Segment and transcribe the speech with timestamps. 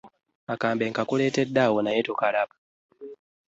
[0.53, 2.57] Akambe nkakuleetedde awo naye tokalabye.